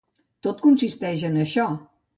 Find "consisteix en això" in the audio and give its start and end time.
0.69-1.73